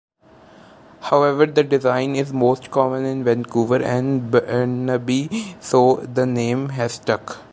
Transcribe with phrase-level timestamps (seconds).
[1.01, 7.37] However, the design is most common in Vancouver and Burnaby-so the name has stuck.